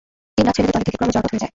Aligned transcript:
দিনরাত 0.35 0.53
ছেলের 0.57 0.73
দলে 0.75 0.85
থেকে 0.87 0.97
ক্রমে 0.99 1.13
জড়বৎ 1.15 1.31
হয়ে 1.31 1.41
যায়। 1.41 1.49